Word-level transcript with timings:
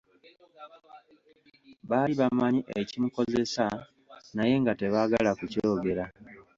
Baali 1.89 2.13
bamanyi 2.21 2.61
ekimukozeza 2.81 3.65
naye 4.35 4.55
nga 4.61 4.73
tebaagala 4.79 5.31
kukyogera. 5.39 6.03